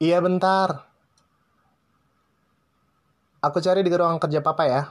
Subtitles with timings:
[0.00, 0.88] Iya bentar.
[3.44, 4.82] Aku cari di ruang kerja papa ya.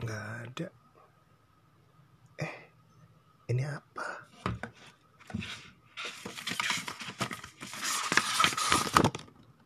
[0.00, 0.66] Nggak ada.
[2.40, 2.52] Eh,
[3.52, 4.11] ini apa?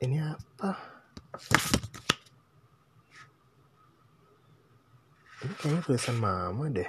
[0.07, 0.71] Ini apa?
[5.43, 6.87] Ini kayaknya tulisan mama deh.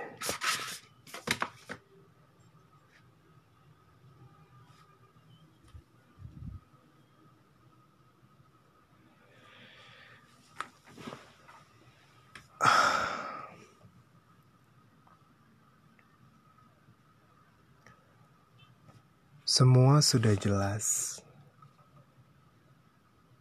[19.41, 21.16] Semua sudah jelas.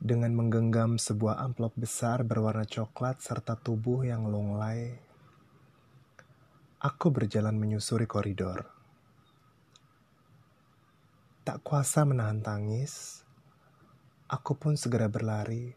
[0.07, 4.95] Dengan menggenggam sebuah amplop besar berwarna coklat serta tubuh yang lunglai,
[6.79, 8.71] aku berjalan menyusuri koridor.
[11.43, 13.27] Tak kuasa menahan tangis,
[14.31, 15.75] aku pun segera berlari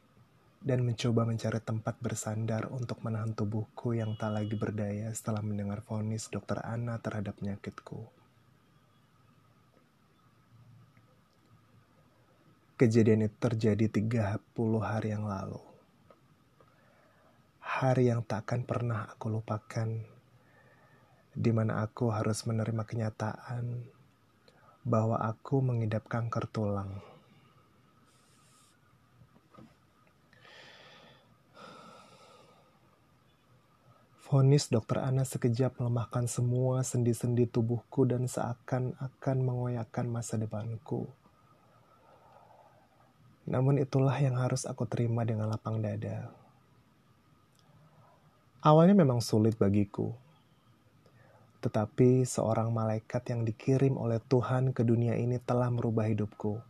[0.61, 6.29] dan mencoba mencari tempat bersandar untuk menahan tubuhku yang tak lagi berdaya setelah mendengar vonis
[6.29, 8.18] dokter Ana terhadap penyakitku.
[12.79, 14.39] Kejadian itu terjadi 30
[14.79, 15.59] hari yang lalu.
[17.59, 19.99] Hari yang takkan pernah aku lupakan,
[21.35, 23.83] di mana aku harus menerima kenyataan
[24.87, 27.03] bahwa aku mengidap kanker tulang.
[34.23, 41.11] Vonis dokter Ana sekejap melemahkan semua sendi-sendi tubuhku dan seakan-akan mengoyakkan masa depanku.
[43.49, 46.29] Namun itulah yang harus aku terima dengan lapang dada.
[48.61, 50.13] Awalnya memang sulit bagiku.
[51.57, 56.61] Tetapi seorang malaikat yang dikirim oleh Tuhan ke dunia ini telah merubah hidupku.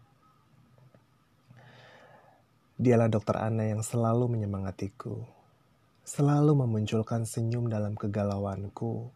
[2.79, 5.19] Dialah dokter Ana yang selalu menyemangatiku.
[6.07, 9.11] Selalu memunculkan senyum dalam kegalauanku.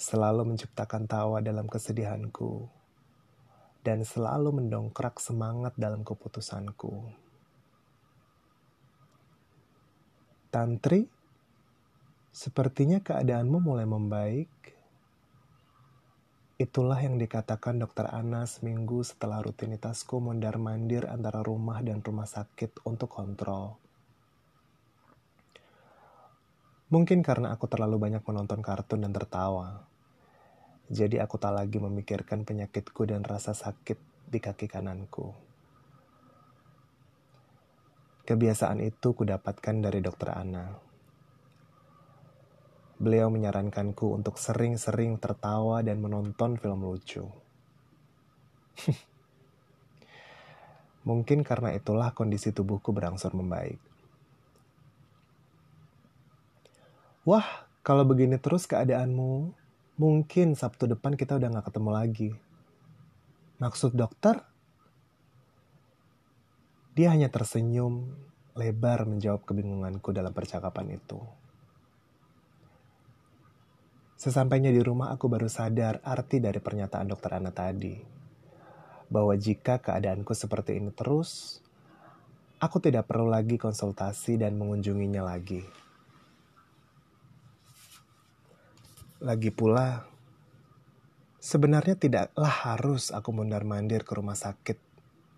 [0.00, 2.79] Selalu menciptakan tawa dalam kesedihanku
[3.80, 7.08] dan selalu mendongkrak semangat dalam keputusanku.
[10.50, 11.06] Tantri,
[12.34, 14.50] sepertinya keadaanmu mulai membaik.
[16.60, 23.08] Itulah yang dikatakan dokter Ana seminggu setelah rutinitasku mondar-mandir antara rumah dan rumah sakit untuk
[23.08, 23.80] kontrol.
[26.90, 29.89] Mungkin karena aku terlalu banyak menonton kartun dan tertawa.
[30.90, 35.30] Jadi aku tak lagi memikirkan penyakitku dan rasa sakit di kaki kananku.
[38.26, 40.66] Kebiasaan itu kudapatkan dari dokter Ana.
[42.98, 47.22] Beliau menyarankanku untuk sering-sering tertawa dan menonton film lucu.
[51.08, 53.78] Mungkin karena itulah kondisi tubuhku berangsur membaik.
[57.22, 57.46] Wah,
[57.86, 59.59] kalau begini terus keadaanmu,
[60.00, 62.30] mungkin Sabtu depan kita udah gak ketemu lagi.
[63.60, 64.40] Maksud dokter?
[66.96, 68.08] Dia hanya tersenyum
[68.56, 71.20] lebar menjawab kebingunganku dalam percakapan itu.
[74.16, 78.00] Sesampainya di rumah aku baru sadar arti dari pernyataan dokter Ana tadi.
[79.12, 81.60] Bahwa jika keadaanku seperti ini terus,
[82.56, 85.60] aku tidak perlu lagi konsultasi dan mengunjunginya lagi.
[89.20, 90.08] Lagi pula,
[91.44, 94.80] sebenarnya tidaklah harus aku mondar-mandir ke rumah sakit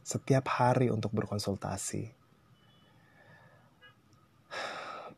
[0.06, 2.14] setiap hari untuk berkonsultasi.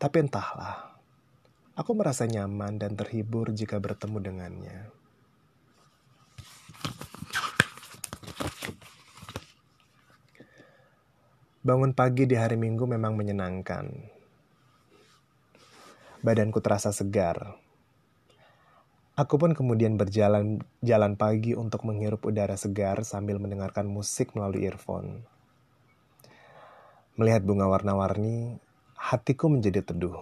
[0.00, 0.96] Tapi entahlah,
[1.76, 4.78] aku merasa nyaman dan terhibur jika bertemu dengannya.
[11.60, 13.92] Bangun pagi di hari Minggu memang menyenangkan.
[16.24, 17.60] Badanku terasa segar,
[19.14, 25.22] Aku pun kemudian berjalan jalan pagi untuk menghirup udara segar sambil mendengarkan musik melalui earphone.
[27.14, 28.58] Melihat bunga warna-warni,
[28.98, 30.18] hatiku menjadi teduh.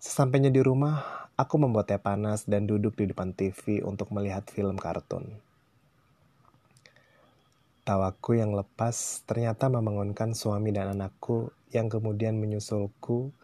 [0.00, 4.80] Sesampainya di rumah, aku membuat teh panas dan duduk di depan TV untuk melihat film
[4.80, 5.36] kartun.
[7.84, 13.36] Tawaku yang lepas ternyata membangunkan suami dan anakku yang kemudian menyusulku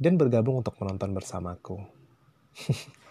[0.00, 2.01] dan bergabung untuk menonton bersamaku.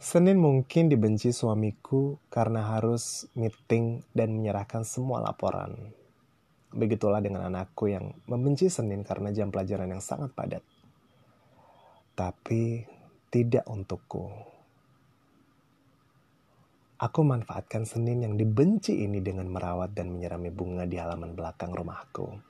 [0.00, 5.92] Senin mungkin dibenci suamiku karena harus meeting dan menyerahkan semua laporan.
[6.72, 10.64] Begitulah dengan anakku yang membenci Senin karena jam pelajaran yang sangat padat.
[12.16, 12.82] Tapi
[13.30, 14.50] tidak untukku.
[17.00, 22.49] Aku manfaatkan Senin yang dibenci ini dengan merawat dan menyirami bunga di halaman belakang rumahku.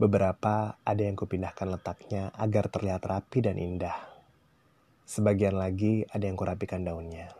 [0.00, 4.10] Beberapa ada yang kupindahkan letaknya agar terlihat rapi dan indah
[5.10, 7.34] Sebagian lagi ada yang kurapikan daunnya.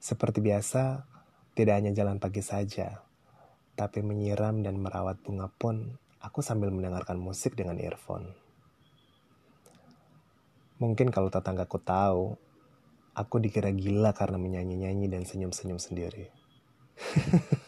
[0.00, 1.04] Seperti biasa,
[1.52, 3.04] tidak hanya jalan pagi saja,
[3.76, 8.32] tapi menyiram dan merawat bunga pun aku sambil mendengarkan musik dengan earphone.
[10.80, 12.40] Mungkin kalau tetanggaku tahu,
[13.12, 16.32] aku dikira gila karena menyanyi-nyanyi dan senyum-senyum sendiri.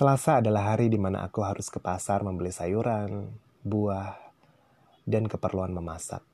[0.00, 4.16] Selasa adalah hari di mana aku harus ke pasar membeli sayuran, buah,
[5.04, 6.24] dan keperluan memasak.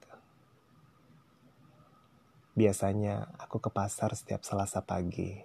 [2.55, 5.43] Biasanya aku ke pasar setiap Selasa pagi.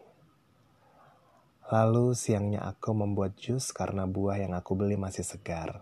[1.74, 5.82] Lalu siangnya aku membuat jus karena buah yang aku beli masih segar.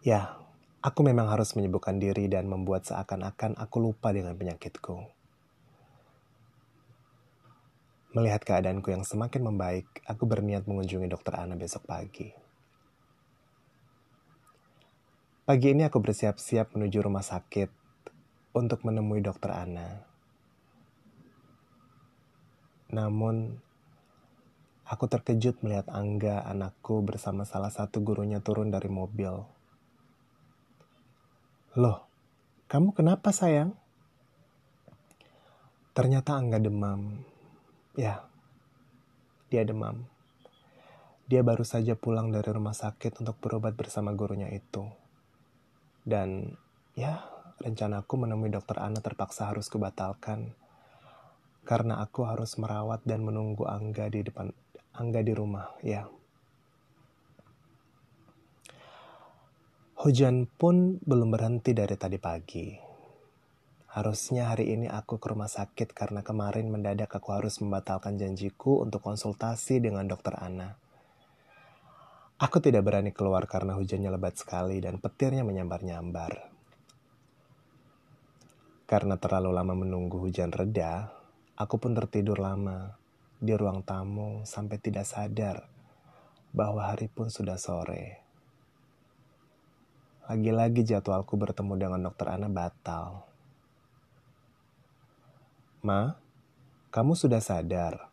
[0.00, 0.40] Ya,
[0.80, 5.17] aku memang harus menyibukkan diri dan membuat seakan-akan aku lupa dengan penyakitku.
[8.18, 12.34] Melihat keadaanku yang semakin membaik, aku berniat mengunjungi dokter Ana besok pagi.
[15.46, 17.70] Pagi ini aku bersiap-siap menuju rumah sakit
[18.58, 20.02] untuk menemui dokter Ana.
[22.90, 23.54] Namun,
[24.82, 29.46] aku terkejut melihat Angga, anakku, bersama salah satu gurunya turun dari mobil.
[31.78, 32.02] Loh,
[32.66, 33.78] kamu kenapa sayang?
[35.94, 37.37] Ternyata Angga demam.
[37.98, 38.22] Ya,
[39.50, 40.06] dia demam.
[41.26, 44.86] Dia baru saja pulang dari rumah sakit untuk berobat bersama gurunya itu.
[46.06, 46.54] Dan
[46.94, 47.26] ya,
[47.58, 50.54] rencanaku menemui dokter Ana terpaksa harus kubatalkan
[51.66, 54.54] karena aku harus merawat dan menunggu Angga di depan
[54.94, 56.06] Angga di rumah, ya.
[59.98, 62.87] Hujan pun belum berhenti dari tadi pagi.
[63.98, 69.02] Harusnya hari ini aku ke rumah sakit karena kemarin mendadak aku harus membatalkan janjiku untuk
[69.02, 70.78] konsultasi dengan dokter Ana.
[72.38, 76.30] Aku tidak berani keluar karena hujannya lebat sekali dan petirnya menyambar-nyambar.
[78.86, 81.10] Karena terlalu lama menunggu hujan reda,
[81.58, 82.94] aku pun tertidur lama
[83.42, 85.66] di ruang tamu sampai tidak sadar
[86.54, 88.22] bahwa hari pun sudah sore.
[90.30, 93.27] Lagi-lagi jadwalku bertemu dengan dokter Ana batal.
[95.78, 96.10] Ma,
[96.90, 98.10] kamu sudah sadar?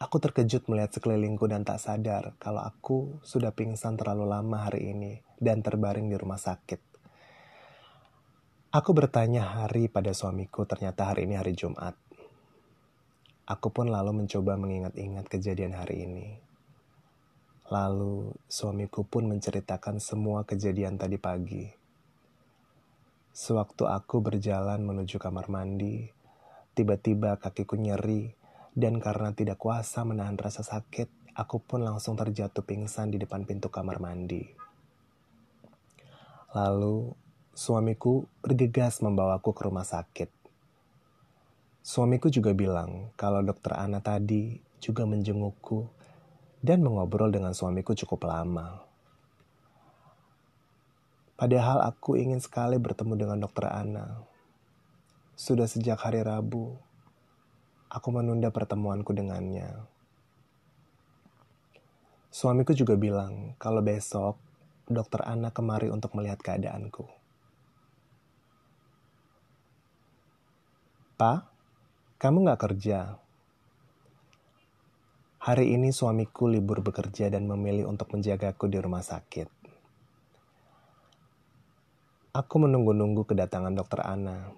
[0.00, 5.20] Aku terkejut melihat sekelilingku dan tak sadar kalau aku sudah pingsan terlalu lama hari ini
[5.36, 6.80] dan terbaring di rumah sakit.
[8.72, 11.92] Aku bertanya hari pada suamiku, ternyata hari ini hari Jumat.
[13.44, 16.40] Aku pun lalu mencoba mengingat-ingat kejadian hari ini.
[17.68, 21.83] Lalu suamiku pun menceritakan semua kejadian tadi pagi.
[23.34, 26.06] Sewaktu aku berjalan menuju kamar mandi,
[26.78, 28.30] tiba-tiba kakiku nyeri
[28.78, 33.74] dan karena tidak kuasa menahan rasa sakit, aku pun langsung terjatuh pingsan di depan pintu
[33.74, 34.46] kamar mandi.
[36.54, 37.10] Lalu,
[37.50, 40.30] suamiku bergegas membawaku ke rumah sakit.
[41.82, 45.90] Suamiku juga bilang kalau dokter Ana tadi juga menjengukku
[46.62, 48.93] dan mengobrol dengan suamiku cukup lama.
[51.34, 54.22] Padahal aku ingin sekali bertemu dengan dokter Ana.
[55.34, 56.78] Sudah sejak hari Rabu,
[57.90, 59.82] aku menunda pertemuanku dengannya.
[62.30, 64.38] Suamiku juga bilang kalau besok
[64.86, 67.02] dokter Ana kemari untuk melihat keadaanku.
[71.14, 71.50] Pa,
[72.18, 73.18] kamu gak kerja?
[75.42, 79.63] Hari ini suamiku libur bekerja dan memilih untuk menjagaku di rumah sakit.
[82.34, 84.50] Aku menunggu-nunggu kedatangan dokter Ana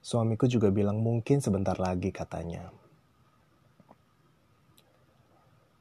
[0.00, 2.72] Suamiku juga bilang mungkin sebentar lagi katanya.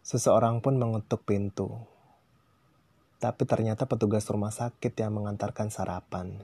[0.04, 1.88] Seseorang pun mengetuk pintu.
[3.24, 6.36] Tapi ternyata petugas rumah sakit yang mengantarkan sarapan.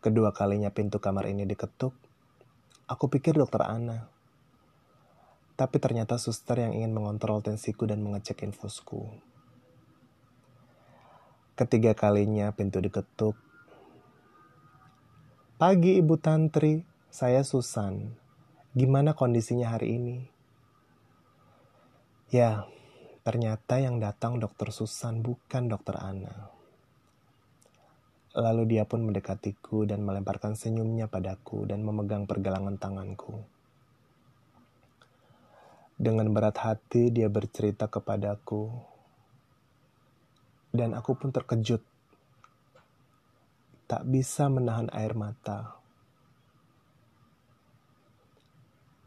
[0.00, 1.92] Kedua kalinya pintu kamar ini diketuk,
[2.88, 4.08] aku pikir dokter Ana.
[5.60, 9.27] Tapi ternyata suster yang ingin mengontrol tensiku dan mengecek infusku.
[11.58, 13.34] Ketiga kalinya pintu diketuk,
[15.58, 18.14] Pagi Ibu Tantri, saya Susan.
[18.78, 20.16] Gimana kondisinya hari ini?
[22.30, 22.70] Ya,
[23.28, 26.48] Ternyata yang datang dokter Susan bukan dokter Ana.
[28.32, 33.44] Lalu dia pun mendekatiku dan melemparkan senyumnya padaku dan memegang pergelangan tanganku.
[36.00, 38.72] Dengan berat hati dia bercerita kepadaku.
[40.70, 41.80] Dan aku pun terkejut.
[43.88, 45.80] Tak bisa menahan air mata.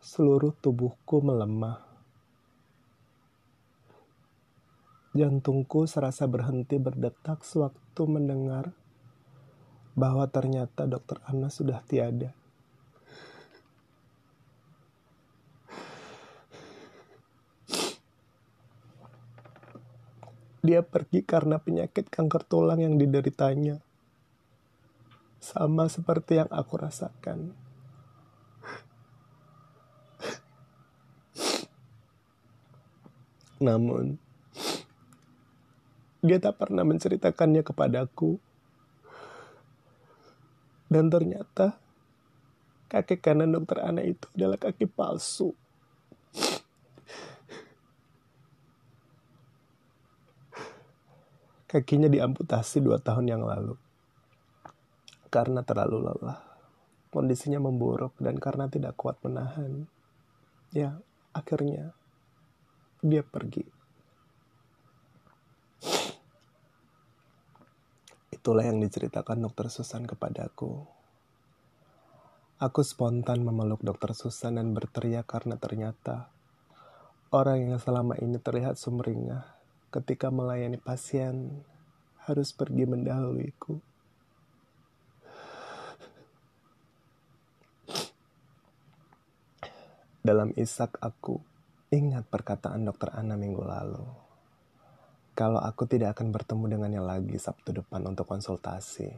[0.01, 1.91] Seluruh tubuhku melemah
[5.11, 8.71] Jantungku serasa berhenti berdetak sewaktu mendengar
[9.91, 12.31] bahwa ternyata dokter Anna sudah tiada.
[20.61, 23.81] Dia pergi karena penyakit kanker tulang yang dideritanya.
[25.41, 27.57] Sama seperti yang aku rasakan.
[33.61, 34.17] Namun,
[36.21, 38.37] dia tak pernah menceritakannya kepadaku.
[40.89, 41.77] Dan ternyata
[42.89, 45.57] kaki kanan dokter Ana itu adalah kaki palsu.
[51.71, 53.79] Kakinya diamputasi dua tahun yang lalu.
[55.31, 56.43] Karena terlalu lelah.
[57.07, 59.87] Kondisinya memburuk dan karena tidak kuat menahan.
[60.75, 60.99] Ya,
[61.31, 61.95] akhirnya
[62.99, 63.63] dia pergi.
[68.35, 70.83] Itulah yang diceritakan dokter Susan kepadaku.
[72.59, 76.27] Aku spontan memeluk dokter Susan dan berteriak karena ternyata
[77.31, 79.60] orang yang selama ini terlihat sumringah
[79.91, 81.61] ketika melayani pasien
[82.25, 83.77] harus pergi mendahuluiku.
[90.21, 91.37] Dalam isak aku
[91.91, 94.31] ingat perkataan dokter Ana minggu lalu
[95.31, 99.09] kalau aku tidak akan bertemu dengannya lagi Sabtu depan untuk konsultasi.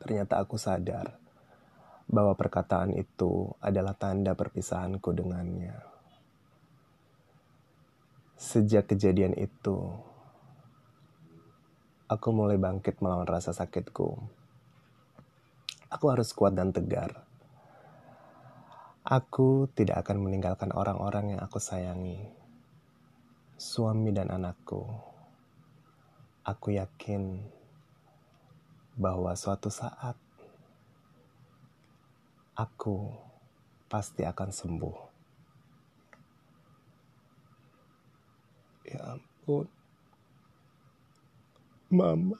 [0.00, 1.20] Ternyata aku sadar
[2.08, 5.89] bahwa perkataan itu adalah tanda perpisahanku dengannya.
[8.40, 9.76] Sejak kejadian itu,
[12.08, 14.16] aku mulai bangkit melawan rasa sakitku.
[15.92, 17.28] Aku harus kuat dan tegar.
[19.04, 22.40] Aku tidak akan meninggalkan orang-orang yang aku sayangi
[23.60, 24.88] suami dan anakku,
[26.48, 27.44] aku yakin
[28.96, 30.16] bahwa suatu saat
[32.56, 33.12] aku
[33.92, 35.09] pasti akan sembuh.
[38.90, 39.68] Ya ampun,
[41.90, 42.36] Mama.